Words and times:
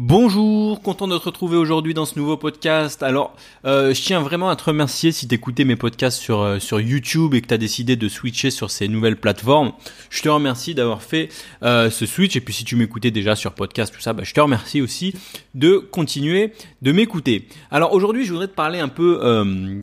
Bonjour, 0.00 0.80
content 0.80 1.08
de 1.08 1.18
te 1.18 1.24
retrouver 1.24 1.56
aujourd'hui 1.56 1.92
dans 1.92 2.04
ce 2.04 2.16
nouveau 2.16 2.36
podcast. 2.36 3.02
Alors, 3.02 3.34
euh, 3.64 3.92
je 3.92 4.00
tiens 4.00 4.20
vraiment 4.20 4.48
à 4.48 4.54
te 4.54 4.62
remercier 4.62 5.10
si 5.10 5.26
t'écoutais 5.26 5.64
mes 5.64 5.74
podcasts 5.74 6.20
sur, 6.20 6.40
euh, 6.40 6.60
sur 6.60 6.78
YouTube 6.78 7.34
et 7.34 7.40
que 7.40 7.48
tu 7.48 7.54
as 7.54 7.58
décidé 7.58 7.96
de 7.96 8.08
switcher 8.08 8.52
sur 8.52 8.70
ces 8.70 8.86
nouvelles 8.86 9.16
plateformes. 9.16 9.72
Je 10.10 10.22
te 10.22 10.28
remercie 10.28 10.76
d'avoir 10.76 11.02
fait 11.02 11.30
euh, 11.64 11.90
ce 11.90 12.06
switch 12.06 12.36
et 12.36 12.40
puis 12.40 12.54
si 12.54 12.62
tu 12.62 12.76
m'écoutais 12.76 13.10
déjà 13.10 13.34
sur 13.34 13.54
podcast, 13.54 13.92
tout 13.92 14.00
ça, 14.00 14.12
bah, 14.12 14.22
je 14.22 14.32
te 14.32 14.40
remercie 14.40 14.80
aussi 14.80 15.14
de 15.56 15.78
continuer 15.78 16.52
de 16.80 16.92
m'écouter. 16.92 17.48
Alors 17.72 17.92
aujourd'hui, 17.92 18.24
je 18.24 18.30
voudrais 18.30 18.46
te 18.46 18.54
parler 18.54 18.78
un 18.78 18.86
peu 18.86 19.82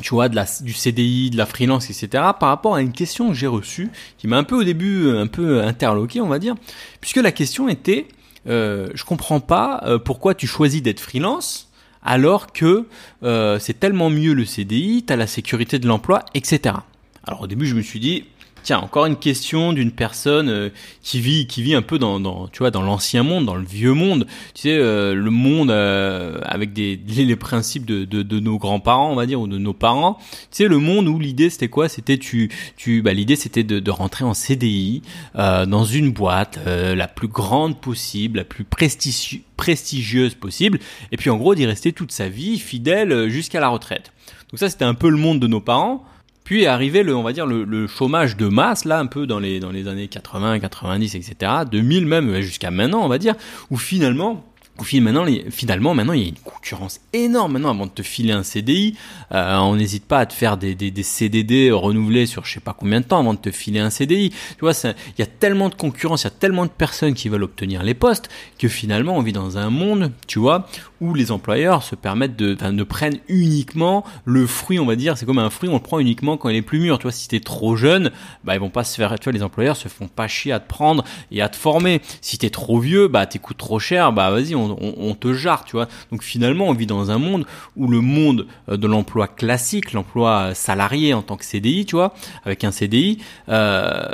tu 0.00 0.10
vois, 0.10 0.28
de 0.28 0.36
la, 0.36 0.46
du 0.60 0.74
CDI, 0.74 1.30
de 1.30 1.38
la 1.38 1.46
freelance, 1.46 1.90
etc., 1.90 2.08
par 2.38 2.50
rapport 2.50 2.76
à 2.76 2.82
une 2.82 2.92
question 2.92 3.30
que 3.30 3.34
j'ai 3.34 3.46
reçue, 3.48 3.88
qui 4.18 4.28
m'a 4.28 4.36
un 4.36 4.44
peu 4.44 4.54
au 4.54 4.62
début 4.62 5.08
un 5.08 5.26
peu 5.26 5.62
interloqué, 5.62 6.20
on 6.20 6.28
va 6.28 6.38
dire, 6.38 6.54
puisque 7.00 7.16
la 7.16 7.32
question 7.32 7.66
était, 7.68 8.06
euh, 8.48 8.88
je 8.94 9.04
comprends 9.04 9.40
pas 9.40 9.82
euh, 9.84 9.98
pourquoi 9.98 10.34
tu 10.34 10.46
choisis 10.46 10.82
d'être 10.82 11.00
freelance 11.00 11.70
alors 12.02 12.52
que 12.52 12.86
euh, 13.24 13.58
c'est 13.58 13.80
tellement 13.80 14.10
mieux 14.10 14.32
le 14.32 14.44
CDI, 14.44 15.04
tu 15.04 15.12
as 15.12 15.16
la 15.16 15.26
sécurité 15.26 15.80
de 15.80 15.88
l'emploi, 15.88 16.24
etc. 16.34 16.76
Alors 17.24 17.42
au 17.42 17.46
début 17.48 17.66
je 17.66 17.74
me 17.74 17.82
suis 17.82 17.98
dit, 17.98 18.24
tiens, 18.66 18.80
encore 18.80 19.06
une 19.06 19.16
question 19.16 19.72
d'une 19.72 19.92
personne 19.92 20.48
euh, 20.48 20.70
qui 21.00 21.20
vit, 21.20 21.46
qui 21.46 21.62
vit 21.62 21.76
un 21.76 21.82
peu 21.82 21.98
dans, 21.98 22.18
dans 22.18 22.48
tu 22.48 22.58
vois, 22.58 22.72
dans 22.72 22.82
l'ancien 22.82 23.22
monde, 23.22 23.46
dans 23.46 23.54
le 23.54 23.64
vieux 23.64 23.92
monde. 23.92 24.26
Tu 24.54 24.62
sais, 24.62 24.76
euh, 24.76 25.14
le 25.14 25.30
monde 25.30 25.70
euh, 25.70 26.40
avec 26.42 26.72
des 26.72 27.00
les, 27.06 27.36
principes 27.36 27.86
de, 27.86 28.04
de, 28.04 28.22
de 28.22 28.40
nos 28.40 28.58
grands-parents, 28.58 29.12
on 29.12 29.14
va 29.14 29.26
dire, 29.26 29.40
ou 29.40 29.46
de 29.46 29.56
nos 29.56 29.72
parents. 29.72 30.18
Tu 30.18 30.48
sais, 30.50 30.68
le 30.68 30.78
monde 30.78 31.06
où 31.06 31.20
l'idée 31.20 31.48
c'était 31.48 31.68
quoi? 31.68 31.88
C'était 31.88 32.18
tu, 32.18 32.50
tu, 32.76 33.02
bah 33.02 33.12
l'idée 33.12 33.36
c'était 33.36 33.62
de, 33.62 33.78
de 33.78 33.90
rentrer 33.90 34.24
en 34.24 34.34
CDI 34.34 35.02
dans 35.34 35.84
une 35.84 36.10
boîte 36.10 36.58
la 36.66 37.06
plus 37.06 37.28
grande 37.28 37.80
possible, 37.80 38.38
la 38.38 38.44
plus 38.44 38.64
prestigieuse 38.64 39.42
prestigieuse 39.56 40.34
possible, 40.34 40.80
et 41.12 41.16
puis 41.16 41.30
en 41.30 41.36
gros 41.36 41.54
d'y 41.54 41.64
rester 41.64 41.92
toute 41.92 42.12
sa 42.12 42.28
vie 42.28 42.58
fidèle 42.58 43.28
jusqu'à 43.28 43.58
la 43.58 43.68
retraite. 43.68 44.12
Donc 44.50 44.58
ça 44.58 44.68
c'était 44.68 44.84
un 44.84 44.94
peu 44.94 45.08
le 45.08 45.16
monde 45.16 45.40
de 45.40 45.46
nos 45.46 45.60
parents. 45.60 46.04
Puis 46.46 46.62
est 46.62 46.66
arrivé 46.66 47.02
le, 47.02 47.14
on 47.14 47.24
va 47.24 47.32
dire, 47.32 47.44
le, 47.44 47.86
chômage 47.88 48.36
de 48.36 48.46
masse, 48.46 48.84
là, 48.84 49.00
un 49.00 49.06
peu 49.06 49.26
dans 49.26 49.40
les, 49.40 49.58
dans 49.58 49.72
les 49.72 49.88
années 49.88 50.06
80, 50.06 50.60
90, 50.60 51.16
etc., 51.16 51.52
2000 51.68 52.06
même, 52.06 52.40
jusqu'à 52.40 52.70
maintenant, 52.70 53.04
on 53.04 53.08
va 53.08 53.18
dire, 53.18 53.34
où 53.72 53.76
finalement, 53.76 54.44
Finalement, 54.82 55.26
finalement, 55.50 55.94
maintenant, 55.94 56.12
il 56.12 56.22
y 56.22 56.24
a 56.24 56.28
une 56.28 56.34
concurrence 56.34 57.00
énorme. 57.12 57.52
Maintenant, 57.52 57.70
avant 57.70 57.86
de 57.86 57.90
te 57.90 58.02
filer 58.02 58.32
un 58.32 58.42
CDI, 58.42 58.96
euh, 59.32 59.56
on 59.56 59.76
n'hésite 59.76 60.04
pas 60.04 60.20
à 60.20 60.26
te 60.26 60.32
faire 60.32 60.56
des, 60.56 60.76
CDD 61.02 61.70
renouvelés 61.70 62.26
sur 62.26 62.44
je 62.44 62.54
sais 62.54 62.60
pas 62.60 62.74
combien 62.78 63.00
de 63.00 63.06
temps 63.06 63.18
avant 63.18 63.34
de 63.34 63.38
te 63.38 63.50
filer 63.50 63.80
un 63.80 63.90
CDI. 63.90 64.30
Tu 64.30 64.60
vois, 64.60 64.72
il 64.84 65.18
y 65.18 65.22
a 65.22 65.26
tellement 65.26 65.68
de 65.68 65.74
concurrence, 65.74 66.22
il 66.22 66.26
y 66.26 66.28
a 66.28 66.30
tellement 66.30 66.64
de 66.64 66.70
personnes 66.70 67.14
qui 67.14 67.28
veulent 67.28 67.44
obtenir 67.44 67.82
les 67.82 67.94
postes 67.94 68.28
que 68.58 68.68
finalement, 68.68 69.16
on 69.16 69.22
vit 69.22 69.32
dans 69.32 69.58
un 69.58 69.70
monde, 69.70 70.12
tu 70.26 70.38
vois, 70.38 70.66
où 71.00 71.14
les 71.14 71.30
employeurs 71.30 71.82
se 71.82 71.94
permettent 71.94 72.36
de, 72.36 72.56
ne 72.70 72.82
prennent 72.82 73.18
uniquement 73.28 74.04
le 74.24 74.46
fruit, 74.46 74.78
on 74.78 74.86
va 74.86 74.96
dire, 74.96 75.18
c'est 75.18 75.26
comme 75.26 75.38
un 75.38 75.50
fruit, 75.50 75.68
on 75.68 75.74
le 75.74 75.80
prend 75.80 75.98
uniquement 75.98 76.36
quand 76.36 76.48
il 76.48 76.56
est 76.56 76.62
plus 76.62 76.80
mûr. 76.80 76.98
Tu 76.98 77.04
vois, 77.04 77.12
si 77.12 77.28
t'es 77.28 77.40
trop 77.40 77.76
jeune, 77.76 78.10
bah 78.44 78.54
ils 78.54 78.60
vont 78.60 78.70
pas 78.70 78.84
se 78.84 78.96
faire, 78.96 79.18
tu 79.18 79.24
vois, 79.24 79.32
les 79.32 79.42
employeurs 79.42 79.76
se 79.76 79.88
font 79.88 80.08
pas 80.08 80.28
chier 80.28 80.52
à 80.52 80.60
te 80.60 80.68
prendre 80.68 81.04
et 81.30 81.42
à 81.42 81.48
te 81.48 81.56
former. 81.56 82.00
Si 82.20 82.38
t'es 82.38 82.50
trop 82.50 82.78
vieux, 82.78 83.08
bah 83.08 83.26
t'écoutes 83.26 83.58
trop 83.58 83.78
cher, 83.78 84.12
bah 84.12 84.30
vas-y, 84.30 84.54
on 84.54 84.65
on, 84.80 85.14
te 85.14 85.32
jarre, 85.32 85.64
tu 85.64 85.72
vois. 85.72 85.88
Donc 86.10 86.22
finalement, 86.22 86.68
on 86.68 86.72
vit 86.72 86.86
dans 86.86 87.10
un 87.10 87.18
monde 87.18 87.46
où 87.76 87.88
le 87.88 88.00
monde 88.00 88.46
euh, 88.68 88.76
de 88.76 88.86
l'emploi 88.86 89.28
classique, 89.28 89.92
l'emploi 89.92 90.54
salarié 90.54 91.14
en 91.14 91.22
tant 91.22 91.36
que 91.36 91.44
CDI, 91.44 91.86
tu 91.86 91.96
vois, 91.96 92.14
avec 92.44 92.64
un 92.64 92.70
CDI, 92.70 93.18
euh, 93.48 94.08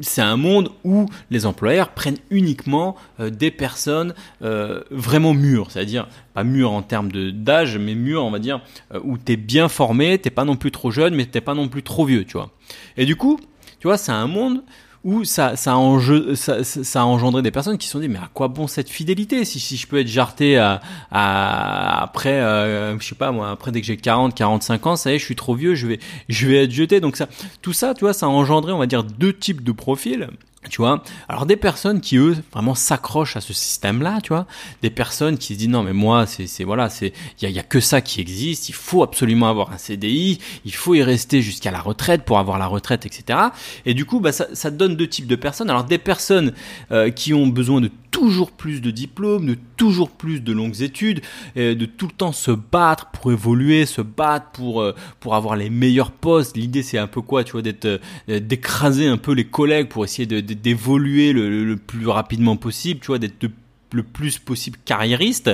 c'est 0.00 0.22
un 0.22 0.36
monde 0.36 0.70
où 0.84 1.06
les 1.30 1.46
employeurs 1.46 1.90
prennent 1.90 2.18
uniquement 2.30 2.96
euh, 3.20 3.30
des 3.30 3.50
personnes 3.50 4.14
vraiment 4.40 5.34
mûres, 5.34 5.70
c'est-à-dire 5.70 6.08
pas 6.34 6.44
mûres 6.44 6.72
en 6.72 6.82
termes 6.82 7.10
d'âge, 7.10 7.78
mais 7.78 7.94
mûres, 7.94 8.24
on 8.24 8.30
va 8.30 8.38
dire, 8.38 8.60
où 9.02 9.18
t'es 9.18 9.36
bien 9.36 9.68
formé, 9.68 10.18
t'es 10.18 10.30
pas 10.30 10.44
non 10.44 10.56
plus 10.56 10.70
trop 10.70 10.90
jeune, 10.90 11.14
mais 11.14 11.26
t'es 11.26 11.40
pas 11.40 11.54
non 11.54 11.68
plus 11.68 11.82
trop 11.82 12.04
vieux, 12.04 12.24
tu 12.24 12.34
vois. 12.34 12.50
Et 12.96 13.04
du 13.04 13.16
coup, 13.16 13.38
tu 13.80 13.86
vois, 13.86 13.98
c'est 13.98 14.12
un 14.12 14.26
monde 14.26 14.62
où 15.04 15.24
ça, 15.24 15.56
ça, 15.56 15.74
a 15.74 16.34
ça, 16.34 16.64
ça, 16.64 17.00
a 17.00 17.04
engendré 17.04 17.42
des 17.42 17.50
personnes 17.50 17.78
qui 17.78 17.86
se 17.86 17.92
sont 17.92 18.00
dit 18.00 18.08
mais 18.08 18.18
à 18.18 18.28
quoi 18.34 18.48
bon 18.48 18.66
cette 18.66 18.90
fidélité 18.90 19.44
si, 19.44 19.60
si 19.60 19.76
je 19.76 19.86
peux 19.86 19.98
être 20.00 20.08
jarté 20.08 20.58
à, 20.58 20.80
à 21.10 22.02
après 22.02 22.40
euh, 22.40 22.98
je 22.98 23.06
sais 23.06 23.14
pas 23.14 23.30
moi 23.30 23.50
après 23.50 23.70
dès 23.70 23.80
que 23.80 23.86
j'ai 23.86 23.96
40 23.96 24.34
45 24.34 24.86
ans 24.86 24.96
ça 24.96 25.12
y 25.12 25.14
est 25.14 25.18
je 25.18 25.24
suis 25.24 25.36
trop 25.36 25.54
vieux 25.54 25.74
je 25.74 25.86
vais 25.86 26.00
je 26.28 26.48
vais 26.48 26.64
être 26.64 26.72
jeté. 26.72 27.00
Donc 27.00 27.16
ça 27.16 27.28
tout 27.62 27.72
ça 27.72 27.94
tu 27.94 28.00
vois 28.00 28.12
ça 28.12 28.26
a 28.26 28.28
engendré 28.28 28.72
on 28.72 28.78
va 28.78 28.86
dire 28.86 29.04
deux 29.04 29.32
types 29.32 29.62
de 29.62 29.72
profils 29.72 30.28
tu 30.68 30.82
vois 30.82 31.02
alors 31.28 31.46
des 31.46 31.56
personnes 31.56 32.00
qui 32.00 32.16
eux 32.16 32.36
vraiment 32.52 32.74
s'accrochent 32.74 33.36
à 33.36 33.40
ce 33.40 33.52
système 33.52 34.02
là 34.02 34.20
tu 34.22 34.28
vois 34.28 34.46
des 34.82 34.90
personnes 34.90 35.38
qui 35.38 35.54
se 35.54 35.58
disent 35.58 35.68
non 35.68 35.82
mais 35.82 35.92
moi 35.92 36.26
c'est 36.26 36.64
voilà 36.64 36.88
c'est 36.88 37.12
il 37.40 37.50
y 37.50 37.58
a, 37.58 37.62
que 37.62 37.80
ça 37.80 38.00
qui 38.00 38.20
existe 38.20 38.68
il 38.68 38.74
faut 38.74 39.02
absolument 39.02 39.48
avoir 39.48 39.72
un 39.72 39.78
CDI 39.78 40.38
il 40.64 40.74
faut 40.74 40.94
y 40.94 41.02
rester 41.02 41.42
jusqu'à 41.42 41.70
la 41.70 41.80
retraite 41.80 42.24
pour 42.24 42.38
avoir 42.38 42.58
la 42.58 42.66
retraite 42.66 43.06
etc 43.06 43.38
et 43.84 43.94
du 43.94 44.04
coup 44.04 44.20
bah 44.20 44.32
ça, 44.32 44.46
ça 44.52 44.70
donne 44.70 44.96
deux 44.96 45.06
types 45.06 45.26
de 45.26 45.36
personnes. 45.36 45.70
Alors 45.70 45.84
des 45.84 45.98
personnes 45.98 46.52
euh, 46.92 47.10
qui 47.10 47.34
ont 47.34 47.46
besoin 47.46 47.80
de 47.80 47.90
toujours 48.10 48.52
plus 48.52 48.80
de 48.80 48.90
diplômes, 48.90 49.46
de 49.46 49.56
toujours 49.76 50.10
plus 50.10 50.40
de 50.40 50.52
longues 50.52 50.82
études, 50.82 51.20
et 51.56 51.74
de 51.74 51.86
tout 51.86 52.06
le 52.06 52.12
temps 52.12 52.32
se 52.32 52.50
battre 52.50 53.10
pour 53.10 53.32
évoluer, 53.32 53.86
se 53.86 54.00
battre 54.00 54.50
pour 54.52 54.82
euh, 54.82 54.94
pour 55.20 55.34
avoir 55.34 55.56
les 55.56 55.70
meilleurs 55.70 56.12
postes. 56.12 56.56
L'idée 56.56 56.82
c'est 56.82 56.98
un 56.98 57.06
peu 57.06 57.20
quoi, 57.20 57.44
tu 57.44 57.52
vois, 57.52 57.62
d'être 57.62 58.00
euh, 58.28 58.40
d'écraser 58.40 59.06
un 59.06 59.18
peu 59.18 59.32
les 59.32 59.44
collègues 59.44 59.88
pour 59.88 60.04
essayer 60.04 60.26
d'évoluer 60.26 61.32
le, 61.32 61.64
le, 61.64 61.76
plus 61.76 62.08
rapidement 62.08 62.56
possible, 62.56 63.00
tu 63.00 63.08
vois, 63.08 63.18
d'être 63.18 63.40
de 63.40 63.50
le 63.92 64.02
plus 64.02 64.38
possible 64.38 64.78
carriériste 64.84 65.50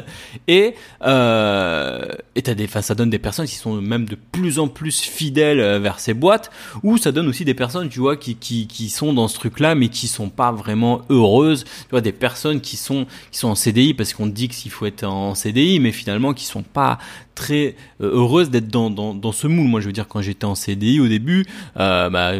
et 0.49 0.75
euh, 1.03 2.09
et 2.35 2.43
t'as 2.43 2.55
des 2.55 2.67
ça 2.67 2.95
donne 2.95 3.11
des 3.11 3.19
personnes 3.19 3.47
qui 3.47 3.55
sont 3.55 3.81
même 3.81 4.07
de 4.07 4.17
plus 4.33 4.59
en 4.59 4.69
plus 4.69 5.01
fidèles 5.01 5.61
euh, 5.61 5.79
vers 5.79 6.01
ces 6.01 6.15
boîtes 6.15 6.51
ou 6.83 6.99
ça 6.99 7.13
donne 7.13 7.29
aussi 7.29 7.45
des 7.45 7.55
personnes 7.55 7.89
tu 7.89 8.01
vois 8.01 8.17
qui 8.17 8.37
qui 8.37 8.67
qui 8.67 8.91
sont 8.91 9.13
dans 9.13 9.29
ce 9.29 9.39
truc 9.39 9.61
là 9.61 9.75
mais 9.75 9.89
qui 9.89 10.09
sont 10.09 10.29
pas 10.29 10.53
vraiment 10.53 11.03
heureuses. 11.11 11.65
Tu 11.65 11.91
vois 11.91 12.01
des 12.01 12.13
personnes 12.13 12.61
qui 12.61 12.77
sont 12.77 13.07
qui 13.31 13.39
sont 13.39 13.49
en 13.49 13.55
CDI 13.55 13.95
parce 13.95 14.15
qu'on 14.15 14.27
dit 14.27 14.49
qu'il 14.49 14.71
faut 14.71 14.87
être 14.87 15.05
en 15.05 15.35
CDI 15.35 15.81
mais 15.81 15.93
finalement 15.93 16.33
qui 16.33 16.45
sont 16.45 16.63
pas 16.63 16.99
très 17.35 17.77
euh, 18.01 18.11
heureuse 18.15 18.51
d'être 18.51 18.69
dans, 18.69 18.91
dans, 18.91 19.15
dans, 19.15 19.33
ce 19.33 19.47
moule. 19.47 19.69
Moi, 19.69 19.81
je 19.81 19.87
veux 19.87 19.93
dire, 19.93 20.09
quand 20.09 20.21
j'étais 20.21 20.45
en 20.45 20.55
CDI 20.55 21.01
au 21.01 21.09
début, 21.09 21.45
euh, 21.79 22.11
bah, 22.11 22.33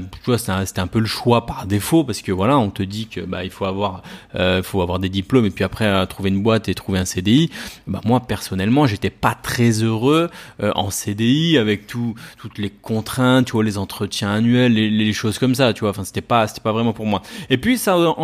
c'était 0.67 0.81
un, 0.81 0.87
peu 0.87 1.01
le 1.01 1.07
choix 1.07 1.47
par 1.47 1.67
défaut 1.67 2.05
parce 2.05 2.23
que 2.23 2.33
voilà, 2.33 2.59
on 2.59 2.71
te 2.71 2.83
dit 2.83 3.07
que 3.09 3.21
bah, 3.21 3.45
il 3.45 3.51
faut 3.51 3.65
avoir, 3.65 4.03
euh, 4.35 4.63
faut 4.63 4.83
avoir 4.83 4.99
des 4.99 5.09
diplômes 5.09 5.47
et 5.47 5.51
puis 5.51 5.65
après 5.65 5.87
euh, 5.87 6.07
trouver 6.07 6.31
une 6.31 6.43
boîte 6.43 6.69
et 6.69 6.75
trouver 6.75 6.99
un 6.99 7.05
CDI. 7.05 7.51
Bah, 7.87 8.01
moi, 8.05 8.21
personnellement, 8.21 8.87
j'étais 8.87 9.11
pas 9.11 9.35
très 9.35 9.71
heureux 9.83 10.31
euh, 10.63 10.73
en 10.75 10.91
CDI 10.91 11.59
avec 11.59 11.87
tout, 11.87 12.15
toutes 12.39 12.59
les 12.59 12.71
contraintes, 12.71 13.47
tu 13.47 13.53
vois, 13.53 13.65
les 13.65 13.79
entretiens 13.79 14.31
annuels, 14.31 14.73
les, 14.73 14.91
les 14.91 15.13
choses 15.13 15.39
comme 15.39 15.55
ça, 15.55 15.73
tu 15.73 15.81
vois. 15.81 15.91
Enfin, 15.91 16.05
c'était 16.05 16.21
pas, 16.21 16.47
c'était 16.47 16.61
pas 16.61 16.73
vraiment 16.73 16.93
pour 16.93 17.07
moi. 17.07 17.23
Et 17.51 17.59
puis, 17.59 17.79
ça 17.79 17.95
a 17.95 18.15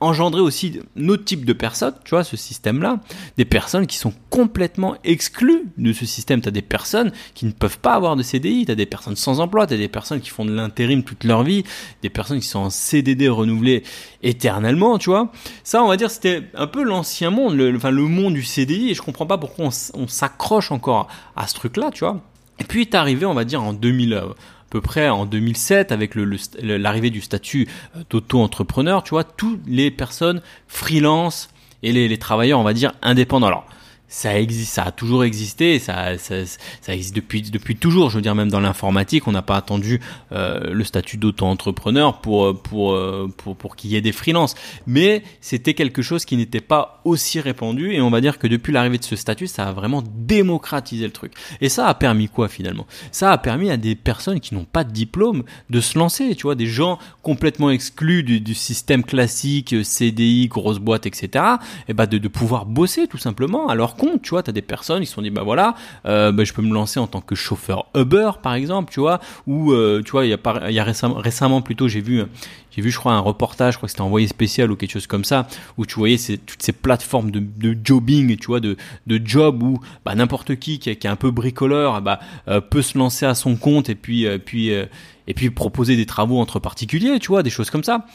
engendré 0.00 0.40
aussi 0.40 0.80
notre 0.96 1.24
type 1.24 1.44
de 1.44 1.52
personnes, 1.52 1.94
tu 2.04 2.10
vois, 2.10 2.24
ce 2.24 2.36
système-là, 2.36 3.00
des 3.36 3.44
personnes 3.44 3.86
qui 3.86 3.98
sont 3.98 4.14
complètement 4.30 4.96
exclues 5.04 5.64
de 5.76 5.92
ce 5.92 6.06
système 6.06 6.13
système, 6.14 6.40
tu 6.40 6.48
as 6.48 6.52
des 6.52 6.62
personnes 6.62 7.12
qui 7.34 7.46
ne 7.46 7.52
peuvent 7.52 7.78
pas 7.78 7.94
avoir 7.94 8.16
de 8.16 8.22
CDI, 8.22 8.66
tu 8.66 8.72
as 8.72 8.74
des 8.74 8.86
personnes 8.86 9.16
sans 9.16 9.40
emploi, 9.40 9.66
tu 9.66 9.74
as 9.74 9.76
des 9.76 9.88
personnes 9.88 10.20
qui 10.20 10.30
font 10.30 10.44
de 10.44 10.52
l'intérim 10.52 11.02
toute 11.02 11.24
leur 11.24 11.42
vie, 11.42 11.64
des 12.02 12.10
personnes 12.10 12.40
qui 12.40 12.46
sont 12.46 12.60
en 12.60 12.70
CDD 12.70 13.28
renouvelés 13.28 13.82
éternellement, 14.22 14.98
tu 14.98 15.10
vois. 15.10 15.30
Ça, 15.62 15.82
on 15.82 15.88
va 15.88 15.96
dire, 15.96 16.10
c'était 16.10 16.42
un 16.54 16.66
peu 16.66 16.82
l'ancien 16.82 17.30
monde, 17.30 17.54
le, 17.56 17.74
enfin 17.76 17.90
le 17.90 18.02
monde 18.02 18.34
du 18.34 18.44
CDI, 18.44 18.90
et 18.90 18.94
je 18.94 19.02
comprends 19.02 19.26
pas 19.26 19.38
pourquoi 19.38 19.68
on, 19.94 20.08
s'accroche 20.08 20.70
encore 20.70 21.08
à 21.36 21.46
ce 21.46 21.54
truc-là, 21.54 21.90
tu 21.92 22.00
vois. 22.00 22.20
Et 22.58 22.64
puis 22.64 22.82
est 22.82 22.94
arrivé, 22.94 23.26
on 23.26 23.34
va 23.34 23.44
dire, 23.44 23.62
en 23.62 23.72
2000 23.72 24.12
euh, 24.14 24.20
à 24.26 24.70
peu 24.70 24.80
près 24.80 25.08
en 25.08 25.26
2007 25.26 25.92
avec 25.92 26.14
l'arrivée 26.60 27.10
du 27.10 27.20
statut 27.20 27.68
euh, 27.96 28.02
d'auto-entrepreneur, 28.10 29.02
tu 29.02 29.10
vois, 29.10 29.24
toutes 29.24 29.60
les 29.66 29.90
personnes 29.90 30.40
freelance 30.68 31.48
et 31.82 31.92
les, 31.92 32.08
les, 32.08 32.18
travailleurs, 32.18 32.60
on 32.60 32.64
va 32.64 32.72
dire, 32.72 32.92
indépendants. 33.02 33.48
Alors, 33.48 33.66
ça 34.08 34.38
existe, 34.38 34.74
ça 34.74 34.84
a 34.84 34.90
toujours 34.92 35.24
existé, 35.24 35.78
ça, 35.78 36.18
ça, 36.18 36.46
ça, 36.80 36.94
existe 36.94 37.16
depuis 37.16 37.42
depuis 37.42 37.76
toujours. 37.76 38.10
Je 38.10 38.16
veux 38.16 38.22
dire, 38.22 38.34
même 38.34 38.50
dans 38.50 38.60
l'informatique, 38.60 39.26
on 39.26 39.32
n'a 39.32 39.42
pas 39.42 39.56
attendu 39.56 40.00
euh, 40.32 40.72
le 40.72 40.84
statut 40.84 41.16
d'auto-entrepreneur 41.16 42.20
pour 42.20 42.60
pour 42.62 42.98
pour 43.36 43.56
pour 43.56 43.76
qu'il 43.76 43.90
y 43.90 43.96
ait 43.96 44.00
des 44.00 44.12
freelances. 44.12 44.54
Mais 44.86 45.22
c'était 45.40 45.74
quelque 45.74 46.02
chose 46.02 46.24
qui 46.24 46.36
n'était 46.36 46.60
pas 46.60 47.00
aussi 47.04 47.40
répandu, 47.40 47.92
et 47.92 48.00
on 48.00 48.10
va 48.10 48.20
dire 48.20 48.38
que 48.38 48.46
depuis 48.46 48.72
l'arrivée 48.72 48.98
de 48.98 49.04
ce 49.04 49.16
statut, 49.16 49.46
ça 49.46 49.68
a 49.68 49.72
vraiment 49.72 50.02
démocratisé 50.14 51.04
le 51.06 51.12
truc. 51.12 51.32
Et 51.60 51.68
ça 51.68 51.86
a 51.88 51.94
permis 51.94 52.28
quoi 52.28 52.48
finalement? 52.48 52.86
Ça 53.10 53.32
a 53.32 53.38
permis 53.38 53.70
à 53.70 53.76
des 53.76 53.94
personnes 53.94 54.40
qui 54.40 54.54
n'ont 54.54 54.64
pas 54.64 54.84
de 54.84 54.92
diplôme 54.92 55.44
de 55.70 55.80
se 55.80 55.98
lancer. 55.98 56.34
Tu 56.34 56.42
vois, 56.42 56.54
des 56.54 56.66
gens 56.66 56.98
complètement 57.22 57.70
exclus 57.70 58.22
du, 58.22 58.40
du 58.40 58.54
système 58.54 59.02
classique, 59.02 59.74
CDI, 59.82 60.48
grosse 60.48 60.78
boîte, 60.78 61.06
etc. 61.06 61.44
Et 61.88 61.94
bah 61.94 62.06
de, 62.06 62.18
de 62.18 62.28
pouvoir 62.28 62.66
bosser 62.66 63.08
tout 63.08 63.18
simplement. 63.18 63.68
Alors 63.68 63.93
tu 64.22 64.30
vois, 64.30 64.42
tu 64.42 64.50
as 64.50 64.52
des 64.52 64.62
personnes 64.62 65.00
qui 65.00 65.06
se 65.06 65.14
sont 65.14 65.22
dit, 65.22 65.30
bah 65.30 65.42
voilà, 65.42 65.74
euh, 66.06 66.32
bah, 66.32 66.44
je 66.44 66.52
peux 66.52 66.62
me 66.62 66.72
lancer 66.72 67.00
en 67.00 67.06
tant 67.06 67.20
que 67.20 67.34
chauffeur 67.34 67.86
Uber, 67.94 68.32
par 68.42 68.54
exemple, 68.54 68.92
tu 68.92 69.00
vois, 69.00 69.20
ou, 69.46 69.72
euh, 69.72 70.02
tu 70.04 70.12
vois, 70.12 70.26
il 70.26 70.30
y 70.30 70.34
a, 70.34 70.38
il 70.68 70.74
y 70.74 70.78
a 70.78 70.84
récemment, 70.84 71.14
récemment 71.14 71.62
plutôt, 71.62 71.88
j'ai 71.88 72.00
vu, 72.00 72.22
j'ai 72.70 72.82
vu, 72.82 72.90
je 72.90 72.98
crois, 72.98 73.12
un 73.12 73.20
reportage, 73.20 73.74
je 73.74 73.78
crois 73.78 73.86
que 73.86 73.90
c'était 73.90 74.02
envoyé 74.02 74.26
spécial 74.26 74.70
ou 74.70 74.76
quelque 74.76 74.92
chose 74.92 75.06
comme 75.06 75.24
ça, 75.24 75.46
où 75.76 75.86
tu 75.86 75.96
voyais 75.96 76.18
toutes 76.18 76.62
ces 76.62 76.72
plateformes 76.72 77.30
de, 77.30 77.40
de 77.40 77.76
jobbing, 77.82 78.36
tu 78.36 78.46
vois, 78.46 78.60
de, 78.60 78.76
de 79.06 79.20
job 79.24 79.62
où 79.62 79.80
bah, 80.04 80.14
n'importe 80.14 80.56
qui, 80.56 80.78
qui 80.78 80.90
est, 80.90 81.06
un 81.06 81.16
peu 81.16 81.30
bricoleur 81.30 82.00
bah, 82.00 82.20
euh, 82.48 82.60
peut 82.60 82.82
se 82.82 82.96
lancer 82.98 83.26
à 83.26 83.34
son 83.34 83.56
compte 83.56 83.90
et 83.90 83.94
puis, 83.94 84.26
puis, 84.44 84.70
et 84.70 85.34
puis 85.34 85.50
proposer 85.50 85.96
des 85.96 86.06
travaux 86.06 86.38
entre 86.38 86.58
particuliers, 86.58 87.18
tu 87.18 87.28
vois, 87.28 87.42
des 87.42 87.50
choses 87.50 87.70
comme 87.70 87.84
ça. 87.84 88.06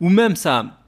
Ou 0.00 0.10
même 0.10 0.36
ça, 0.36 0.78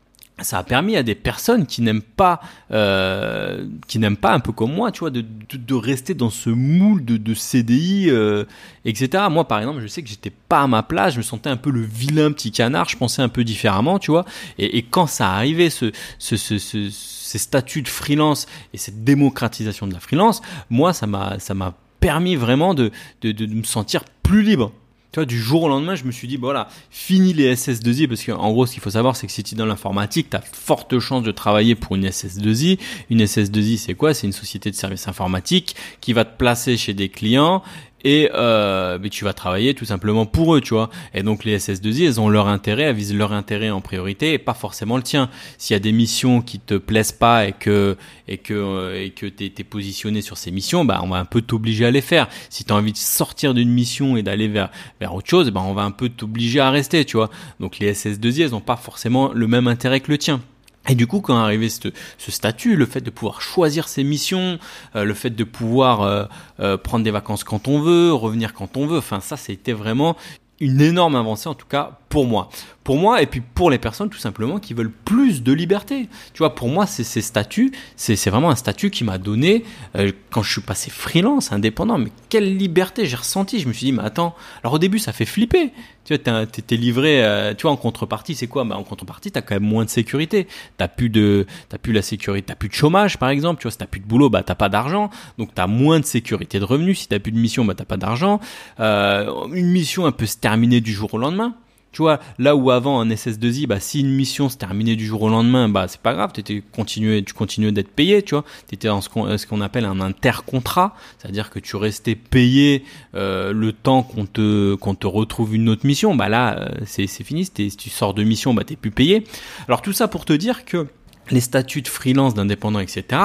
ça 0.42 0.58
a 0.58 0.62
permis 0.62 0.96
à 0.96 1.02
des 1.02 1.14
personnes 1.14 1.66
qui 1.66 1.82
n'aiment 1.82 2.02
pas, 2.02 2.40
euh, 2.70 3.66
qui 3.88 3.98
n'aiment 3.98 4.16
pas 4.16 4.32
un 4.32 4.40
peu 4.40 4.52
comme 4.52 4.72
moi, 4.72 4.90
tu 4.90 5.00
vois, 5.00 5.10
de, 5.10 5.22
de, 5.22 5.74
rester 5.74 6.14
dans 6.14 6.30
ce 6.30 6.50
moule 6.50 7.04
de, 7.04 7.16
de 7.16 7.34
CDI, 7.34 8.06
euh, 8.08 8.44
etc. 8.84 9.24
Moi, 9.30 9.46
par 9.46 9.58
exemple, 9.58 9.80
je 9.80 9.86
sais 9.86 10.02
que 10.02 10.08
j'étais 10.08 10.30
pas 10.30 10.62
à 10.62 10.66
ma 10.66 10.82
place, 10.82 11.14
je 11.14 11.18
me 11.18 11.22
sentais 11.22 11.50
un 11.50 11.56
peu 11.56 11.70
le 11.70 11.82
vilain 11.82 12.32
petit 12.32 12.50
canard, 12.50 12.88
je 12.88 12.96
pensais 12.96 13.22
un 13.22 13.28
peu 13.28 13.44
différemment, 13.44 13.98
tu 13.98 14.10
vois. 14.10 14.24
Et, 14.58 14.78
et 14.78 14.82
quand 14.82 15.06
ça 15.06 15.30
arrivait, 15.30 15.70
ce, 15.70 15.92
ce, 16.18 16.36
ce, 16.36 16.58
ces 16.58 17.38
statuts 17.38 17.82
de 17.82 17.88
freelance 17.88 18.46
et 18.72 18.78
cette 18.78 19.04
démocratisation 19.04 19.86
de 19.86 19.92
la 19.92 20.00
freelance, 20.00 20.40
moi, 20.70 20.92
ça 20.92 21.06
m'a, 21.06 21.38
ça 21.38 21.54
m'a 21.54 21.74
permis 22.00 22.34
vraiment 22.34 22.74
de, 22.74 22.90
de, 23.20 23.32
de 23.32 23.46
me 23.46 23.64
sentir 23.64 24.04
plus 24.22 24.42
libre 24.42 24.72
tu 25.12 25.18
vois, 25.18 25.26
du 25.26 25.40
jour 25.40 25.64
au 25.64 25.68
lendemain, 25.68 25.96
je 25.96 26.04
me 26.04 26.12
suis 26.12 26.28
dit, 26.28 26.36
voilà, 26.36 26.68
fini 26.90 27.32
les 27.32 27.54
SS2I, 27.54 28.06
parce 28.06 28.24
qu'en 28.24 28.52
gros, 28.52 28.66
ce 28.66 28.74
qu'il 28.74 28.82
faut 28.82 28.90
savoir, 28.90 29.16
c'est 29.16 29.26
que 29.26 29.32
si 29.32 29.42
tu 29.42 29.54
es 29.54 29.58
dans 29.58 29.66
l'informatique, 29.66 30.30
tu 30.30 30.36
as 30.36 30.40
forte 30.40 30.98
chance 31.00 31.24
de 31.24 31.32
travailler 31.32 31.74
pour 31.74 31.96
une 31.96 32.06
SS2I. 32.06 32.78
Une 33.10 33.22
SS2I, 33.24 33.76
c'est 33.76 33.94
quoi? 33.94 34.14
C'est 34.14 34.28
une 34.28 34.32
société 34.32 34.70
de 34.70 34.76
services 34.76 35.08
informatiques 35.08 35.74
qui 36.00 36.12
va 36.12 36.24
te 36.24 36.36
placer 36.36 36.76
chez 36.76 36.94
des 36.94 37.08
clients 37.08 37.62
et 38.04 38.30
euh, 38.34 38.98
tu 39.10 39.24
vas 39.24 39.32
travailler 39.32 39.74
tout 39.74 39.84
simplement 39.84 40.26
pour 40.26 40.54
eux, 40.54 40.60
tu 40.60 40.74
vois. 40.74 40.90
Et 41.14 41.22
donc 41.22 41.44
les 41.44 41.58
SS2I, 41.58 42.06
elles 42.06 42.20
ont 42.20 42.28
leur 42.28 42.48
intérêt, 42.48 42.84
elles 42.84 42.96
visent 42.96 43.14
leur 43.14 43.32
intérêt 43.32 43.70
en 43.70 43.80
priorité 43.80 44.32
et 44.32 44.38
pas 44.38 44.54
forcément 44.54 44.96
le 44.96 45.02
tien. 45.02 45.28
S'il 45.58 45.74
y 45.74 45.76
a 45.76 45.80
des 45.80 45.92
missions 45.92 46.42
qui 46.42 46.58
te 46.58 46.74
plaisent 46.74 47.12
pas 47.12 47.46
et 47.46 47.52
que 47.52 47.96
et 48.28 48.38
que 48.38 48.54
euh, 48.54 49.04
et 49.04 49.10
que 49.10 49.26
t'es 49.26 49.52
es 49.58 49.64
positionné 49.64 50.22
sur 50.22 50.38
ces 50.38 50.50
missions, 50.50 50.84
bah 50.84 51.00
on 51.02 51.08
va 51.08 51.18
un 51.18 51.24
peu 51.24 51.42
t'obliger 51.42 51.86
à 51.86 51.90
les 51.90 52.00
faire. 52.00 52.28
Si 52.48 52.64
tu 52.64 52.72
as 52.72 52.76
envie 52.76 52.92
de 52.92 52.98
sortir 52.98 53.54
d'une 53.54 53.70
mission 53.70 54.16
et 54.16 54.22
d'aller 54.22 54.48
vers 54.48 54.70
vers 55.00 55.14
autre 55.14 55.28
chose, 55.28 55.50
bah 55.50 55.62
on 55.64 55.74
va 55.74 55.82
un 55.82 55.90
peu 55.90 56.08
t'obliger 56.08 56.60
à 56.60 56.70
rester, 56.70 57.04
tu 57.04 57.16
vois. 57.16 57.30
Donc 57.58 57.78
les 57.78 57.92
SS2I, 57.92 58.42
elles 58.42 58.54
ont 58.54 58.60
pas 58.60 58.76
forcément 58.76 59.32
le 59.32 59.46
même 59.46 59.68
intérêt 59.68 60.00
que 60.00 60.10
le 60.10 60.18
tien. 60.18 60.40
Et 60.88 60.94
du 60.94 61.06
coup, 61.06 61.20
quand 61.20 61.36
arrivé 61.36 61.68
ce, 61.68 61.88
ce, 62.18 62.30
statut, 62.30 62.74
le 62.74 62.86
fait 62.86 63.00
de 63.00 63.10
pouvoir 63.10 63.42
choisir 63.42 63.86
ses 63.86 64.02
missions, 64.02 64.58
euh, 64.96 65.04
le 65.04 65.14
fait 65.14 65.30
de 65.30 65.44
pouvoir 65.44 66.00
euh, 66.00 66.24
euh, 66.58 66.76
prendre 66.78 67.04
des 67.04 67.10
vacances 67.10 67.44
quand 67.44 67.68
on 67.68 67.80
veut, 67.80 68.12
revenir 68.12 68.54
quand 68.54 68.76
on 68.76 68.86
veut, 68.86 68.98
enfin 68.98 69.20
ça, 69.20 69.36
c'était 69.36 69.74
vraiment 69.74 70.16
une 70.60 70.82
énorme 70.82 71.16
avancée 71.16 71.48
en 71.48 71.54
tout 71.54 71.66
cas 71.66 71.98
pour 72.10 72.26
moi. 72.26 72.50
Pour 72.84 72.96
moi 72.96 73.22
et 73.22 73.26
puis 73.26 73.40
pour 73.40 73.70
les 73.70 73.78
personnes 73.78 74.10
tout 74.10 74.18
simplement 74.18 74.58
qui 74.58 74.74
veulent 74.74 74.90
plus 74.90 75.42
de 75.42 75.52
liberté. 75.52 76.08
Tu 76.34 76.38
vois, 76.38 76.54
pour 76.54 76.68
moi, 76.68 76.86
c'est 76.86 77.04
ces 77.04 77.22
statuts, 77.22 77.72
c'est 77.96 78.28
vraiment 78.28 78.50
un 78.50 78.56
statut 78.56 78.90
qui 78.90 79.04
m'a 79.04 79.16
donné 79.16 79.64
euh, 79.96 80.12
quand 80.30 80.42
je 80.42 80.52
suis 80.52 80.60
passé 80.60 80.90
freelance, 80.90 81.52
indépendant. 81.52 81.98
Mais 81.98 82.10
quelle 82.28 82.56
liberté 82.56 83.06
j'ai 83.06 83.16
ressenti. 83.16 83.60
Je 83.60 83.68
me 83.68 83.72
suis 83.72 83.86
dit, 83.86 83.92
mais 83.92 84.02
attends. 84.02 84.34
Alors 84.62 84.74
au 84.74 84.78
début, 84.78 84.98
ça 84.98 85.12
fait 85.12 85.24
flipper. 85.24 85.72
Tu 86.04 86.14
vois, 86.14 86.46
t'es 86.46 86.76
livré. 86.76 87.24
Euh, 87.24 87.54
tu 87.54 87.62
vois, 87.62 87.72
en 87.72 87.76
contrepartie, 87.76 88.34
c'est 88.34 88.46
quoi? 88.46 88.64
Bah, 88.64 88.76
en 88.76 88.82
contrepartie, 88.84 89.30
t'as 89.30 89.42
quand 89.42 89.54
même 89.54 89.64
moins 89.64 89.84
de 89.84 89.90
sécurité. 89.90 90.46
T'as 90.76 90.88
plus 90.88 91.10
de, 91.10 91.46
t'as 91.68 91.78
plus 91.78 91.92
la 91.92 92.02
sécurité, 92.02 92.46
t'as 92.48 92.54
plus 92.54 92.68
de 92.68 92.74
chômage, 92.74 93.18
par 93.18 93.28
exemple. 93.28 93.60
Tu 93.60 93.64
vois, 93.64 93.72
si 93.72 93.78
t'as 93.78 93.86
plus 93.86 94.00
de 94.00 94.06
boulot, 94.06 94.30
bah 94.30 94.42
t'as 94.42 94.54
pas 94.54 94.68
d'argent. 94.68 95.10
Donc 95.38 95.50
t'as 95.54 95.66
moins 95.66 96.00
de 96.00 96.04
sécurité 96.04 96.58
de 96.58 96.64
revenus. 96.64 97.00
Si 97.00 97.08
t'as 97.08 97.18
plus 97.18 97.32
de 97.32 97.38
mission, 97.38 97.64
bah 97.64 97.74
t'as 97.74 97.84
pas 97.84 97.96
d'argent. 97.96 98.40
Euh, 98.80 99.46
une 99.52 99.70
mission, 99.70 100.06
un 100.06 100.12
peut 100.12 100.26
se 100.26 100.38
terminer 100.38 100.80
du 100.80 100.92
jour 100.92 101.14
au 101.14 101.18
lendemain. 101.18 101.54
Tu 101.92 102.02
vois, 102.02 102.20
là 102.38 102.54
où 102.54 102.70
avant 102.70 103.00
un 103.00 103.08
SS2I, 103.08 103.66
bah, 103.66 103.80
si 103.80 104.00
une 104.00 104.10
mission 104.10 104.48
se 104.48 104.56
terminait 104.56 104.94
du 104.94 105.06
jour 105.06 105.22
au 105.22 105.28
lendemain, 105.28 105.68
bah, 105.68 105.86
c'est 105.88 106.00
pas 106.00 106.14
grave, 106.14 106.30
étais 106.36 106.62
continué, 106.72 107.24
tu 107.24 107.34
continuais 107.34 107.72
d'être 107.72 107.90
payé, 107.90 108.22
tu 108.22 108.34
vois. 108.34 108.44
T'étais 108.68 108.88
dans 108.88 109.00
ce 109.00 109.08
qu'on, 109.08 109.36
ce 109.36 109.46
qu'on 109.46 109.60
appelle 109.60 109.84
un 109.84 110.00
intercontrat, 110.00 110.94
c'est-à-dire 111.18 111.50
que 111.50 111.58
tu 111.58 111.76
restais 111.76 112.14
payé 112.14 112.84
euh, 113.14 113.52
le 113.52 113.72
temps 113.72 114.02
qu'on 114.02 114.26
te, 114.26 114.76
qu'on 114.76 114.94
te 114.94 115.06
retrouve 115.06 115.54
une 115.54 115.68
autre 115.68 115.84
mission. 115.86 116.14
Bah 116.14 116.28
là, 116.28 116.58
euh, 116.58 116.68
c'est, 116.86 117.06
c'est 117.06 117.24
fini. 117.24 117.44
Si 117.44 117.76
tu 117.76 117.90
sors 117.90 118.14
de 118.14 118.22
mission, 118.22 118.54
bah 118.54 118.62
t'es 118.64 118.76
plus 118.76 118.92
payé. 118.92 119.24
Alors 119.66 119.82
tout 119.82 119.92
ça 119.92 120.06
pour 120.06 120.24
te 120.24 120.32
dire 120.32 120.64
que 120.64 120.86
les 121.30 121.40
statuts 121.40 121.82
de 121.82 121.88
freelance, 121.88 122.34
d'indépendant, 122.34 122.80
etc. 122.80 123.22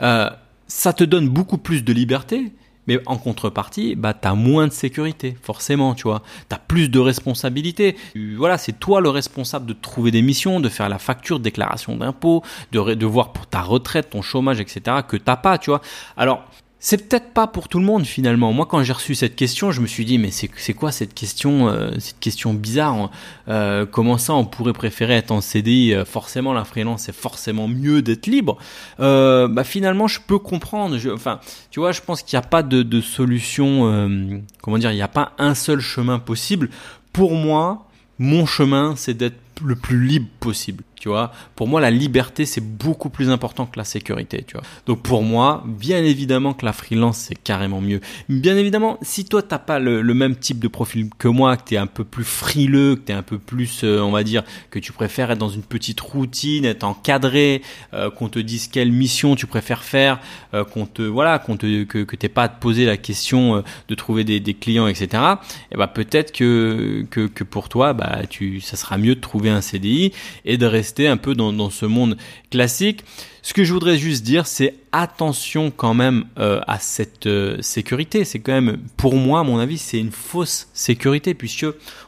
Euh, 0.00 0.30
ça 0.66 0.92
te 0.92 1.04
donne 1.04 1.28
beaucoup 1.28 1.58
plus 1.58 1.84
de 1.84 1.92
liberté 1.92 2.52
mais 2.86 3.00
en 3.06 3.16
contrepartie, 3.16 3.94
bah, 3.94 4.14
tu 4.14 4.28
as 4.28 4.34
moins 4.34 4.66
de 4.66 4.72
sécurité, 4.72 5.36
forcément, 5.42 5.94
tu 5.94 6.04
vois. 6.04 6.22
Tu 6.48 6.54
as 6.54 6.58
plus 6.58 6.88
de 6.88 6.98
responsabilités. 6.98 7.96
Voilà, 8.36 8.58
c'est 8.58 8.78
toi 8.78 9.00
le 9.00 9.08
responsable 9.08 9.66
de 9.66 9.72
trouver 9.72 10.10
des 10.10 10.22
missions, 10.22 10.60
de 10.60 10.68
faire 10.68 10.88
la 10.88 10.98
facture, 10.98 11.40
déclaration 11.40 11.96
d'impôt, 11.96 12.42
de, 12.72 12.94
de 12.94 13.06
voir 13.06 13.32
pour 13.32 13.46
ta 13.46 13.62
retraite, 13.62 14.10
ton 14.10 14.22
chômage, 14.22 14.60
etc., 14.60 14.98
que 15.06 15.16
t'as 15.16 15.36
pas, 15.36 15.58
tu 15.58 15.70
vois. 15.70 15.80
Alors, 16.16 16.44
c'est 16.86 17.08
peut-être 17.08 17.32
pas 17.32 17.46
pour 17.46 17.68
tout 17.68 17.78
le 17.78 17.86
monde 17.86 18.04
finalement. 18.04 18.52
Moi, 18.52 18.66
quand 18.66 18.82
j'ai 18.82 18.92
reçu 18.92 19.14
cette 19.14 19.36
question, 19.36 19.72
je 19.72 19.80
me 19.80 19.86
suis 19.86 20.04
dit 20.04 20.18
mais 20.18 20.30
c'est 20.30 20.74
quoi 20.74 20.92
cette 20.92 21.14
question, 21.14 21.66
euh, 21.68 21.92
cette 21.98 22.20
question 22.20 22.52
bizarre 22.52 23.10
euh, 23.48 23.86
Comment 23.90 24.18
ça, 24.18 24.34
on 24.34 24.44
pourrait 24.44 24.74
préférer 24.74 25.14
être 25.14 25.30
en 25.30 25.40
CDI 25.40 25.94
euh, 25.94 26.04
Forcément, 26.04 26.52
la 26.52 26.64
freelance 26.64 27.04
c'est 27.04 27.14
forcément 27.14 27.68
mieux 27.68 28.02
d'être 28.02 28.26
libre? 28.26 28.58
bah 28.98 29.64
finalement, 29.64 30.08
je 30.08 30.20
peux 30.20 30.38
comprendre. 30.38 30.98
enfin, 31.10 31.40
tu 31.70 31.80
vois, 31.80 31.92
je 31.92 32.02
pense 32.02 32.22
qu'il 32.22 32.36
n'y 32.38 32.44
a 32.44 32.46
pas 32.46 32.62
de 32.62 33.00
solution. 33.00 34.44
comment 34.60 34.76
dire 34.76 34.92
Il 34.92 34.96
n'y 34.96 35.00
a 35.00 35.08
pas 35.08 35.32
un 35.38 35.54
seul 35.54 35.80
chemin 35.80 36.18
possible. 36.18 36.68
Pour 37.14 37.34
moi, 37.34 37.86
mon 38.18 38.44
chemin, 38.44 38.94
c'est 38.94 39.14
d'être 39.14 39.53
le 39.62 39.76
plus 39.76 40.04
libre 40.04 40.28
possible. 40.40 40.84
Tu 41.04 41.10
vois, 41.10 41.32
pour 41.54 41.68
moi, 41.68 41.82
la 41.82 41.90
liberté, 41.90 42.46
c'est 42.46 42.62
beaucoup 42.62 43.10
plus 43.10 43.28
important 43.28 43.66
que 43.66 43.78
la 43.78 43.84
sécurité, 43.84 44.42
tu 44.46 44.54
vois. 44.54 44.62
Donc 44.86 45.02
pour 45.02 45.22
moi, 45.22 45.62
bien 45.66 46.02
évidemment 46.02 46.54
que 46.54 46.64
la 46.64 46.72
freelance, 46.72 47.18
c'est 47.18 47.34
carrément 47.34 47.82
mieux. 47.82 48.00
Bien 48.30 48.56
évidemment, 48.56 48.96
si 49.02 49.26
toi, 49.26 49.42
t'as 49.42 49.58
pas 49.58 49.78
le, 49.78 50.02
même 50.14 50.34
type 50.34 50.60
de 50.60 50.68
profil 50.68 51.10
que 51.18 51.28
moi, 51.28 51.58
que 51.58 51.64
tu 51.68 51.74
es 51.74 51.76
un 51.76 51.86
peu 51.86 52.04
plus 52.04 52.24
frileux, 52.24 52.96
que 52.96 53.02
tu 53.02 53.12
es 53.12 53.14
un 53.14 53.22
peu 53.22 53.38
plus, 53.38 53.84
euh, 53.84 54.00
on 54.00 54.12
va 54.12 54.22
dire, 54.22 54.44
que 54.70 54.78
tu 54.78 54.92
préfères 54.92 55.30
être 55.30 55.38
dans 55.38 55.50
une 55.50 55.62
petite 55.62 56.00
routine, 56.00 56.64
être 56.64 56.84
encadré, 56.84 57.60
euh, 57.92 58.10
qu'on 58.10 58.30
te 58.30 58.38
dise 58.38 58.68
quelle 58.68 58.90
mission 58.90 59.36
tu 59.36 59.46
préfères 59.46 59.84
faire, 59.84 60.20
euh, 60.54 60.64
qu'on 60.64 60.86
te, 60.86 61.02
voilà, 61.02 61.38
qu'on 61.38 61.58
te, 61.58 61.84
que, 61.84 62.04
que 62.04 62.16
t'aies 62.16 62.30
pas 62.30 62.44
à 62.44 62.48
te 62.48 62.58
poser 62.58 62.86
la 62.86 62.96
question 62.96 63.62
de 63.88 63.94
trouver 63.94 64.24
des, 64.24 64.54
clients, 64.54 64.86
etc. 64.86 65.22
Et 65.70 65.76
bah 65.76 65.88
peut-être 65.88 66.32
que, 66.32 67.04
que, 67.10 67.26
que 67.26 67.44
pour 67.44 67.68
toi, 67.68 67.92
bah 67.92 68.20
tu, 68.30 68.62
ça 68.62 68.78
sera 68.78 68.96
mieux 68.96 69.16
de 69.16 69.20
trouver 69.20 69.43
un 69.50 69.60
CDI 69.60 70.12
et 70.44 70.56
de 70.56 70.66
rester 70.66 71.08
un 71.08 71.16
peu 71.16 71.34
dans, 71.34 71.70
ce 71.70 71.86
monde 71.86 72.16
classique. 72.50 73.04
Ce 73.42 73.52
que 73.52 73.64
je 73.64 73.72
voudrais 73.72 73.98
juste 73.98 74.24
dire, 74.24 74.46
c'est 74.46 74.74
attention 74.92 75.70
quand 75.70 75.94
même 75.94 76.24
euh, 76.38 76.60
à 76.66 76.78
cette 76.78 77.26
euh, 77.26 77.60
sécurité. 77.60 78.24
C'est 78.24 78.38
quand 78.38 78.52
même, 78.52 78.78
pour 78.96 79.16
moi, 79.16 79.40
à 79.40 79.42
mon 79.42 79.58
avis, 79.58 79.78
c'est 79.78 79.98
une 79.98 80.12
fausse 80.12 80.68
sécurité 80.72 81.34
puisque 81.34 81.66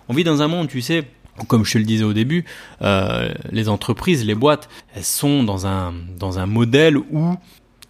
on 0.09 0.14
vit 0.14 0.25
dans 0.25 0.40
un 0.40 0.49
monde, 0.49 0.69
tu 0.69 0.81
sais, 0.81 1.05
comme 1.49 1.64
je 1.64 1.75
te 1.75 1.78
le 1.78 1.85
disais 1.85 2.05
au 2.05 2.14
début, 2.14 2.45
euh, 2.83 3.33
les 3.50 3.69
entreprises, 3.69 4.25
les 4.25 4.35
boîtes, 4.35 4.69
elles 4.95 5.05
sont 5.05 5.43
dans 5.43 5.66
un 5.66 5.93
dans 6.19 6.38
un 6.38 6.47
modèle 6.47 6.97
où 6.97 7.37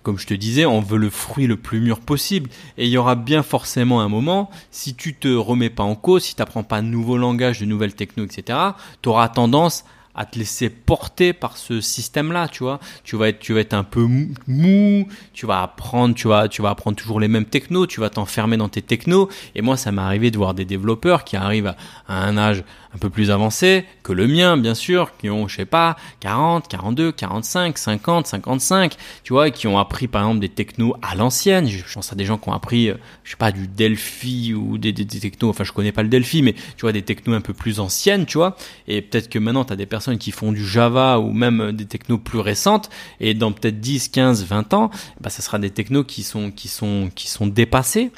comme 0.06 0.20
je 0.20 0.26
te 0.28 0.34
disais, 0.34 0.66
on 0.66 0.80
veut 0.80 0.98
le 0.98 1.10
fruit 1.10 1.48
le 1.48 1.56
plus 1.56 1.80
mûr 1.80 1.98
possible. 1.98 2.48
Et 2.78 2.84
il 2.84 2.90
y 2.90 2.96
aura 2.96 3.16
bien 3.16 3.42
forcément 3.42 4.00
un 4.02 4.08
moment, 4.08 4.50
si 4.70 4.94
tu 4.94 5.14
te 5.14 5.26
remets 5.26 5.68
pas 5.68 5.82
en 5.82 5.96
cause, 5.96 6.22
si 6.22 6.36
tu 6.36 6.40
n'apprends 6.40 6.62
pas 6.62 6.80
de 6.80 6.86
nouveaux 6.86 7.18
langages, 7.18 7.58
de 7.58 7.64
nouvelles 7.64 7.96
techno, 7.96 8.24
etc., 8.24 8.56
tu 9.02 9.08
auras 9.08 9.28
tendance 9.28 9.84
à 10.16 10.24
te 10.24 10.38
laisser 10.38 10.70
porter 10.70 11.32
par 11.32 11.56
ce 11.56 11.80
système-là, 11.80 12.46
tu 12.46 12.62
vois. 12.62 12.78
Tu 13.02 13.16
vas 13.16 13.28
être, 13.28 13.40
tu 13.40 13.52
vas 13.52 13.62
un 13.72 13.82
peu 13.82 14.06
mou, 14.46 15.08
tu 15.34 15.44
vas 15.44 15.62
apprendre, 15.62 16.14
tu 16.14 16.28
vas, 16.28 16.48
tu 16.48 16.62
vas 16.62 16.70
apprendre 16.70 16.96
toujours 16.96 17.18
les 17.18 17.28
mêmes 17.28 17.44
technos, 17.44 17.86
tu 17.86 17.98
vas 17.98 18.08
t'enfermer 18.08 18.56
dans 18.56 18.70
tes 18.70 18.82
technos. 18.82 19.28
Et 19.54 19.60
moi, 19.60 19.76
ça 19.76 19.90
m'est 19.92 20.00
arrivé 20.00 20.30
de 20.30 20.38
voir 20.38 20.54
des 20.54 20.64
développeurs 20.64 21.24
qui 21.24 21.36
arrivent 21.36 21.74
à, 22.08 22.24
un 22.24 22.38
âge 22.38 22.62
un 22.96 22.98
peu 22.98 23.10
plus 23.10 23.30
avancés 23.30 23.84
que 24.02 24.12
le 24.12 24.26
mien, 24.26 24.56
bien 24.56 24.74
sûr, 24.74 25.16
qui 25.18 25.28
ont, 25.28 25.48
je 25.48 25.56
sais 25.56 25.66
pas, 25.66 25.96
40, 26.20 26.66
42, 26.66 27.12
45, 27.12 27.76
50, 27.76 28.26
55, 28.26 28.96
tu 29.22 29.34
vois, 29.34 29.50
qui 29.50 29.66
ont 29.66 29.78
appris 29.78 30.08
par 30.08 30.22
exemple 30.22 30.40
des 30.40 30.48
technos 30.48 30.96
à 31.02 31.14
l'ancienne. 31.14 31.68
Je 31.68 31.92
pense 31.92 32.10
à 32.10 32.16
des 32.16 32.24
gens 32.24 32.38
qui 32.38 32.48
ont 32.48 32.54
appris, 32.54 32.88
euh, 32.88 32.94
je 33.22 33.32
sais 33.32 33.36
pas, 33.36 33.52
du 33.52 33.68
Delphi 33.68 34.54
ou 34.54 34.78
des, 34.78 34.92
des, 34.92 35.04
des 35.04 35.20
technos, 35.20 35.50
enfin 35.50 35.62
je 35.62 35.72
connais 35.72 35.92
pas 35.92 36.02
le 36.02 36.08
Delphi, 36.08 36.40
mais 36.40 36.54
tu 36.54 36.82
vois, 36.82 36.92
des 36.92 37.02
technos 37.02 37.34
un 37.34 37.42
peu 37.42 37.52
plus 37.52 37.80
anciennes, 37.80 38.24
tu 38.24 38.38
vois. 38.38 38.56
Et 38.88 39.02
peut-être 39.02 39.28
que 39.28 39.38
maintenant, 39.38 39.66
tu 39.66 39.74
as 39.74 39.76
des 39.76 39.86
personnes 39.86 40.16
qui 40.16 40.30
font 40.30 40.50
du 40.50 40.66
Java 40.66 41.18
ou 41.18 41.32
même 41.32 41.60
euh, 41.60 41.72
des 41.72 41.84
technos 41.84 42.18
plus 42.18 42.40
récentes, 42.40 42.88
et 43.20 43.34
dans 43.34 43.52
peut-être 43.52 43.78
10, 43.78 44.08
15, 44.08 44.46
20 44.46 44.72
ans, 44.72 44.90
bah, 45.20 45.28
ça 45.28 45.42
sera 45.42 45.58
des 45.58 45.70
technos 45.70 46.04
qui 46.04 46.22
sont, 46.22 46.50
qui 46.50 46.68
sont, 46.68 47.10
qui 47.14 47.28
sont 47.28 47.46
dépassés. 47.46 48.10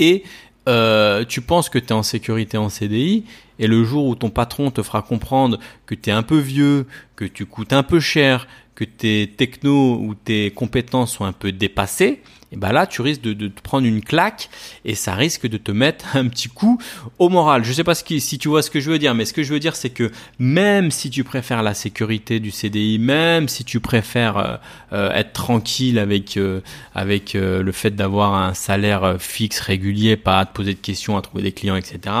Et 0.00 0.22
euh, 0.68 1.24
tu 1.24 1.40
penses 1.40 1.68
que 1.68 1.78
tu 1.78 1.88
es 1.88 1.92
en 1.92 2.02
sécurité 2.02 2.58
en 2.58 2.68
CDI 2.68 3.24
et 3.58 3.66
le 3.66 3.82
jour 3.84 4.06
où 4.06 4.14
ton 4.14 4.30
patron 4.30 4.70
te 4.70 4.82
fera 4.82 5.02
comprendre 5.02 5.58
que 5.86 5.94
tu 5.94 6.10
es 6.10 6.12
un 6.12 6.22
peu 6.22 6.38
vieux, 6.38 6.86
que 7.16 7.24
tu 7.24 7.46
coûtes 7.46 7.72
un 7.72 7.82
peu 7.82 8.00
cher, 8.00 8.46
que 8.78 8.84
tes 8.84 9.34
technos 9.36 9.98
ou 9.98 10.14
tes 10.14 10.52
compétences 10.52 11.12
sont 11.12 11.24
un 11.24 11.32
peu 11.32 11.50
dépassées, 11.50 12.22
et 12.52 12.56
ben 12.56 12.70
là 12.70 12.86
tu 12.86 13.02
risques 13.02 13.22
de, 13.22 13.48
te 13.48 13.60
prendre 13.60 13.88
une 13.88 14.02
claque 14.02 14.50
et 14.84 14.94
ça 14.94 15.14
risque 15.14 15.48
de 15.48 15.58
te 15.58 15.72
mettre 15.72 16.04
un 16.16 16.28
petit 16.28 16.48
coup 16.48 16.80
au 17.18 17.28
moral. 17.28 17.64
Je 17.64 17.72
sais 17.72 17.82
pas 17.82 17.96
si 17.96 18.38
tu 18.38 18.48
vois 18.48 18.62
ce 18.62 18.70
que 18.70 18.78
je 18.78 18.88
veux 18.88 19.00
dire, 19.00 19.16
mais 19.16 19.24
ce 19.24 19.32
que 19.32 19.42
je 19.42 19.52
veux 19.52 19.58
dire 19.58 19.74
c'est 19.74 19.90
que 19.90 20.12
même 20.38 20.92
si 20.92 21.10
tu 21.10 21.24
préfères 21.24 21.64
la 21.64 21.74
sécurité 21.74 22.38
du 22.38 22.52
CDI, 22.52 23.00
même 23.00 23.48
si 23.48 23.64
tu 23.64 23.80
préfères 23.80 24.38
euh, 24.38 24.56
euh, 24.92 25.10
être 25.10 25.32
tranquille 25.32 25.98
avec 25.98 26.36
euh, 26.36 26.60
avec 26.94 27.34
le 27.34 27.72
fait 27.72 27.90
d'avoir 27.90 28.34
un 28.34 28.54
salaire 28.54 29.16
fixe 29.18 29.58
régulier, 29.58 30.16
pas 30.16 30.38
à 30.38 30.46
te 30.46 30.54
poser 30.54 30.74
de 30.74 30.78
questions, 30.78 31.16
à 31.16 31.22
trouver 31.22 31.42
des 31.42 31.52
clients, 31.52 31.74
etc. 31.74 32.14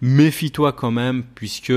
Méfie-toi 0.00 0.72
quand 0.72 0.92
même 0.92 1.24
puisque 1.34 1.72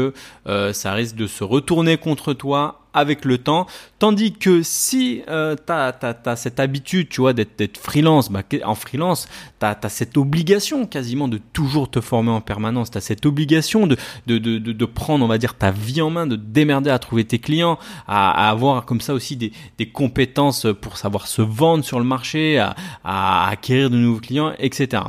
ça 0.45 0.93
risque 0.93 1.15
de 1.15 1.25
se 1.25 1.43
retourner 1.43 1.97
contre 1.97 2.33
toi 2.33 2.78
avec 2.93 3.25
le 3.25 3.37
temps. 3.37 3.67
Tandis 3.99 4.33
que 4.33 4.63
si 4.63 5.21
euh, 5.27 5.55
tu 5.55 5.71
as, 5.71 6.35
cette 6.35 6.59
habitude, 6.59 7.09
tu 7.09 7.21
vois, 7.21 7.33
d'être 7.33 7.77
freelance, 7.77 8.31
bah, 8.31 8.43
en 8.63 8.75
freelance, 8.75 9.27
tu 9.59 9.65
as, 9.65 9.89
cette 9.89 10.17
obligation 10.17 10.85
quasiment 10.85 11.27
de 11.27 11.39
toujours 11.53 11.89
te 11.89 12.01
former 12.01 12.31
en 12.31 12.41
permanence. 12.41 12.91
Tu 12.91 12.97
as 12.97 13.01
cette 13.01 13.25
obligation 13.25 13.87
de, 13.87 13.97
de, 14.27 14.37
de, 14.37 14.57
de, 14.57 14.85
prendre, 14.85 15.23
on 15.25 15.27
va 15.27 15.37
dire, 15.37 15.55
ta 15.55 15.71
vie 15.71 16.01
en 16.01 16.09
main, 16.09 16.27
de 16.27 16.35
démerder 16.35 16.89
à 16.89 16.99
trouver 16.99 17.25
tes 17.25 17.39
clients, 17.39 17.77
à, 18.07 18.47
à 18.47 18.49
avoir 18.49 18.85
comme 18.85 19.01
ça 19.01 19.13
aussi 19.13 19.35
des, 19.35 19.51
des, 19.77 19.89
compétences 19.89 20.67
pour 20.81 20.97
savoir 20.97 21.27
se 21.27 21.41
vendre 21.41 21.83
sur 21.83 21.99
le 21.99 22.05
marché, 22.05 22.57
à, 22.57 22.75
à 23.03 23.49
acquérir 23.49 23.89
de 23.89 23.97
nouveaux 23.97 24.21
clients, 24.21 24.53
etc. 24.59 25.03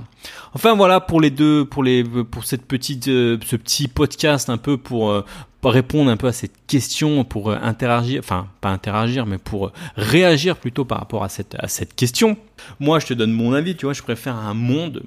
Enfin 0.53 0.75
voilà 0.75 1.01
pour 1.01 1.21
les 1.21 1.31
deux, 1.31 1.65
pour 1.65 1.85
les, 1.85 2.03
pour 2.03 2.45
cette 2.45 2.67
petite, 2.67 3.09
euh, 3.09 3.39
ce 3.45 3.57
petit 3.57 3.89
podcast 3.89 4.51
un 4.51 4.57
peu 4.59 4.77
pour, 4.77 5.11
euh, 5.11 5.25
répondre 5.69 6.11
un 6.11 6.17
peu 6.17 6.27
à 6.27 6.33
cette 6.33 6.55
question, 6.67 7.25
pour 7.25 7.51
euh, 7.51 7.59
interagir, 7.63 8.21
enfin 8.25 8.49
pas 8.61 8.71
interagir, 8.71 9.27
mais 9.27 9.39
pour 9.39 9.67
euh, 9.67 9.73
réagir 9.97 10.57
plutôt 10.57 10.85
par 10.85 10.99
rapport 10.99 11.23
à 11.23 11.29
cette, 11.29 11.55
à 11.59 11.69
cette 11.69 11.95
question. 11.95 12.37
Moi, 12.79 12.99
je 12.99 13.07
te 13.07 13.15
donne 13.15 13.33
mon 13.33 13.53
avis, 13.53 13.77
tu 13.77 13.87
vois, 13.87 13.93
je 13.93 14.03
préfère 14.03 14.37
un 14.37 14.55
monde 14.55 15.03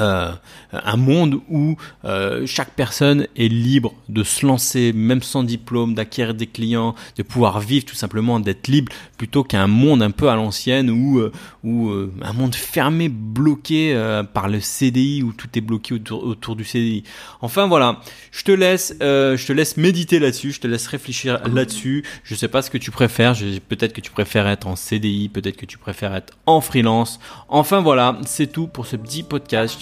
euh, 0.00 0.32
un 0.72 0.96
monde 0.96 1.40
où 1.50 1.76
euh, 2.04 2.46
chaque 2.46 2.70
personne 2.70 3.26
est 3.36 3.48
libre 3.48 3.94
de 4.08 4.22
se 4.22 4.46
lancer, 4.46 4.92
même 4.94 5.22
sans 5.22 5.42
diplôme, 5.42 5.94
d'acquérir 5.94 6.34
des 6.34 6.46
clients, 6.46 6.94
de 7.16 7.22
pouvoir 7.22 7.60
vivre 7.60 7.84
tout 7.84 7.94
simplement, 7.94 8.40
d'être 8.40 8.68
libre, 8.68 8.90
plutôt 9.18 9.44
qu'un 9.44 9.66
monde 9.66 10.02
un 10.02 10.10
peu 10.10 10.30
à 10.30 10.36
l'ancienne 10.36 10.90
où, 10.90 11.18
euh, 11.18 11.32
où 11.62 11.90
un 12.22 12.32
monde 12.32 12.54
fermé, 12.54 13.08
bloqué 13.08 13.94
par 14.32 14.48
le 14.48 14.60
CDI, 14.60 15.22
où 15.22 15.32
tout 15.32 15.48
est 15.54 15.60
bloqué 15.60 15.94
autour, 15.94 16.24
autour 16.24 16.56
du 16.56 16.64
CDI. 16.64 17.04
Enfin 17.40 17.66
voilà, 17.66 18.00
je 18.30 18.42
te 18.44 18.52
laisse, 18.52 18.94
je 19.00 19.46
te 19.46 19.52
laisse 19.52 19.76
méditer 19.76 20.18
là-dessus, 20.18 20.52
je 20.52 20.60
te 20.60 20.66
laisse 20.66 20.86
réfléchir 20.86 21.40
là-dessus. 21.48 22.04
Je 22.24 22.34
sais 22.34 22.48
pas 22.48 22.62
ce 22.62 22.70
que 22.70 22.78
tu 22.78 22.90
préfères, 22.90 23.34
peut-être 23.68 23.92
que 23.92 24.00
tu 24.00 24.10
préfères 24.10 24.46
être 24.46 24.66
en 24.66 24.76
CDI, 24.76 25.28
peut-être 25.28 25.56
que 25.56 25.66
tu 25.66 25.78
préfères 25.78 26.14
être 26.14 26.34
en 26.46 26.60
freelance. 26.60 27.20
Enfin 27.48 27.80
voilà, 27.80 28.18
c'est 28.26 28.50
tout 28.50 28.66
pour 28.66 28.86
ce 28.86 28.96
petit 28.96 29.22
podcast 29.22 29.81